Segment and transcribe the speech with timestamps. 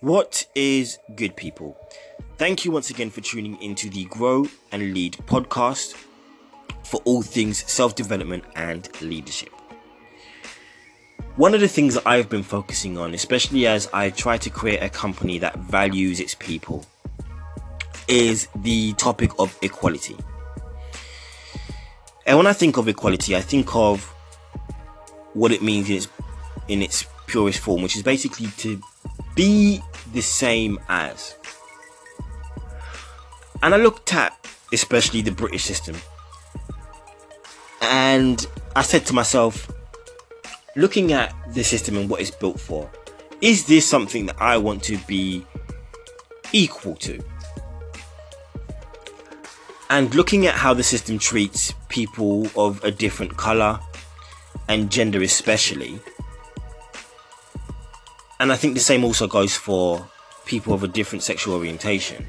[0.00, 1.76] What is good, people?
[2.36, 5.96] Thank you once again for tuning into the Grow and Lead podcast
[6.84, 9.48] for all things self development and leadership.
[11.34, 14.84] One of the things that I've been focusing on, especially as I try to create
[14.84, 16.86] a company that values its people,
[18.06, 20.16] is the topic of equality.
[22.24, 24.04] And when I think of equality, I think of
[25.34, 26.08] what it means in its
[26.68, 28.80] in its purest form, which is basically to
[29.38, 29.80] be
[30.12, 31.36] the same as.
[33.62, 34.36] And I looked at
[34.72, 35.94] especially the British system.
[37.80, 38.44] And
[38.74, 39.70] I said to myself,
[40.74, 42.90] looking at the system and what it's built for,
[43.40, 45.46] is this something that I want to be
[46.52, 47.22] equal to?
[49.90, 53.78] And looking at how the system treats people of a different color
[54.68, 56.00] and gender, especially,
[58.40, 60.06] and I think the same also goes for
[60.46, 62.26] people of a different sexual orientation.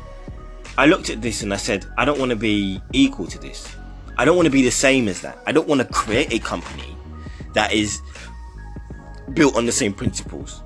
[0.77, 3.75] I looked at this and I said, I don't want to be equal to this.
[4.17, 5.39] I don't want to be the same as that.
[5.45, 6.95] I don't want to create a company
[7.53, 8.01] that is
[9.33, 10.61] built on the same principles.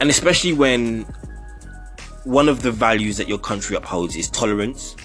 [0.00, 1.02] And especially when
[2.24, 4.96] one of the values that your country upholds is tolerance.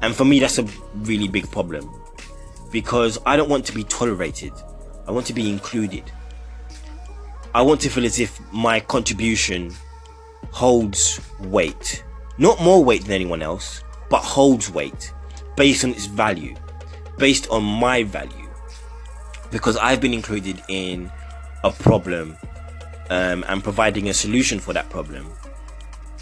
[0.00, 1.92] And for me, that's a really big problem
[2.70, 4.52] because I don't want to be tolerated.
[5.06, 6.04] I want to be included.
[7.54, 9.74] I want to feel as if my contribution
[10.50, 12.02] holds weight.
[12.38, 15.12] Not more weight than anyone else, but holds weight
[15.56, 16.54] based on its value,
[17.18, 18.48] based on my value.
[19.50, 21.12] Because I've been included in
[21.62, 22.38] a problem
[23.10, 25.30] um, and providing a solution for that problem.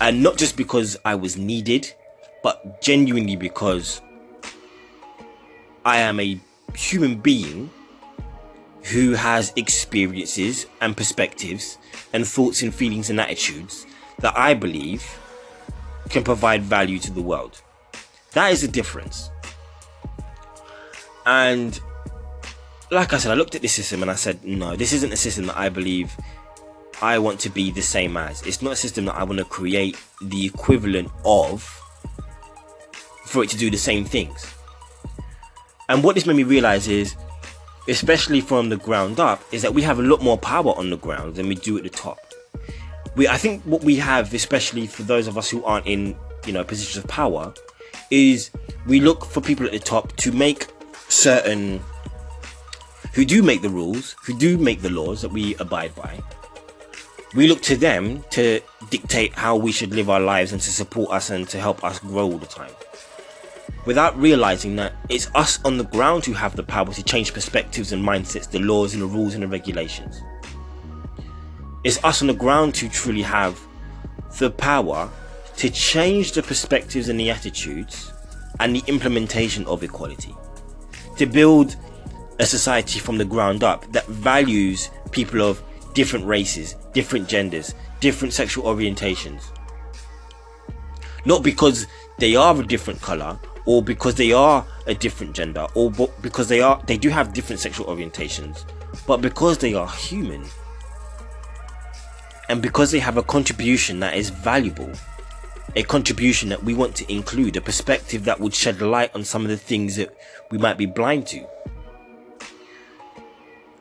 [0.01, 1.93] And not just because I was needed,
[2.43, 4.01] but genuinely because
[5.85, 6.41] I am a
[6.75, 7.71] human being
[8.85, 11.79] who has experiences and perspectives
[12.13, 13.87] and thoughts and feelings and attitudes
[14.19, 15.19] that I believe
[16.09, 17.61] can provide value to the world.
[18.33, 19.31] That is the difference.
[21.27, 21.79] And
[22.91, 25.17] like I said, I looked at this system and I said, no, this isn't a
[25.17, 26.17] system that I believe
[27.03, 28.43] I want to be the same as.
[28.43, 31.63] It's not a system that I want to create the equivalent of
[33.27, 34.55] for it to do the same things.
[35.89, 37.15] And what this made me realize is
[37.91, 40.97] especially from the ground up, is that we have a lot more power on the
[40.97, 42.19] ground than we do at the top.
[43.17, 46.53] We, I think, what we have, especially for those of us who aren't in, you
[46.53, 47.53] know, positions of power,
[48.11, 48.51] is
[48.87, 50.69] we look for people at the top to make
[51.09, 51.81] certain,
[53.13, 56.21] who do make the rules, who do make the laws that we abide by.
[57.35, 61.11] We look to them to dictate how we should live our lives and to support
[61.11, 62.73] us and to help us grow all the time
[63.87, 67.93] without realizing that it's us on the ground who have the power to change perspectives
[67.93, 70.21] and mindsets, the laws and the rules and the regulations.
[71.83, 73.59] It's us on the ground who truly have
[74.39, 75.11] the power
[75.57, 78.13] to change the perspectives and the attitudes
[78.59, 80.35] and the implementation of equality.
[81.17, 81.77] To build
[82.39, 85.63] a society from the ground up that values people of
[85.95, 89.43] different races, different genders, different sexual orientations.
[91.25, 91.87] Not because
[92.19, 95.91] they are of a different color or because they are a different gender or
[96.23, 98.65] because they are they do have different sexual orientations
[99.07, 100.45] but because they are human
[102.49, 104.91] and because they have a contribution that is valuable
[105.77, 109.43] a contribution that we want to include a perspective that would shed light on some
[109.43, 110.15] of the things that
[110.51, 111.47] we might be blind to.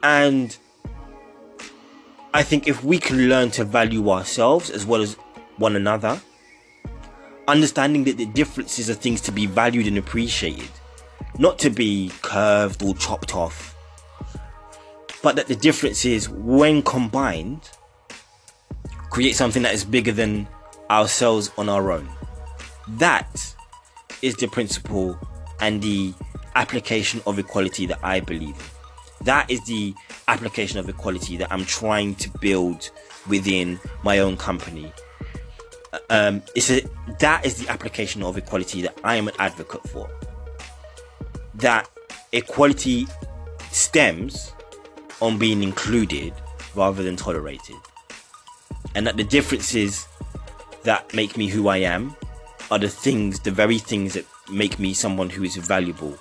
[0.03, 0.55] And
[2.33, 5.15] I think if we can learn to value ourselves as well as
[5.57, 6.21] one another
[7.49, 10.69] understanding that the differences are things to be valued and appreciated,
[11.37, 13.75] not to be curved or chopped off,
[15.21, 17.69] but that the differences, when combined,
[19.09, 20.47] create something that is bigger than
[20.89, 22.09] ourselves on our own.
[22.87, 23.55] That
[24.21, 25.19] is the principle
[25.59, 26.13] and the
[26.55, 29.25] application of equality that I believe in.
[29.25, 29.93] That is the
[30.27, 32.89] application of equality that I'm trying to build
[33.27, 34.91] within my own company
[36.09, 36.81] um, it's a,
[37.19, 40.09] that is the application of equality that I am an advocate for.
[41.55, 41.89] That
[42.31, 43.07] equality
[43.71, 44.53] stems
[45.21, 46.33] on being included
[46.75, 47.75] rather than tolerated.
[48.95, 50.07] And that the differences
[50.83, 52.15] that make me who I am
[52.71, 56.17] are the things, the very things that make me someone who is valuable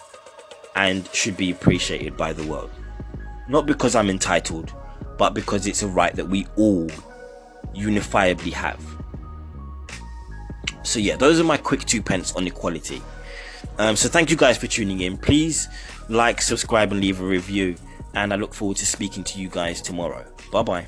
[0.76, 2.70] and should be appreciated by the world.
[3.48, 4.72] Not because I'm entitled,
[5.16, 6.88] but because it's a right that we all
[7.74, 8.80] unifiably have.
[10.88, 13.02] So yeah, those are my quick two pence on equality.
[13.78, 15.18] Um, so thank you guys for tuning in.
[15.18, 15.68] Please
[16.08, 17.76] like, subscribe, and leave a review.
[18.14, 20.24] And I look forward to speaking to you guys tomorrow.
[20.50, 20.86] Bye bye.